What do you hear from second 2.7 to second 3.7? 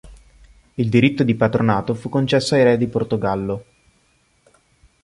di Portogallo.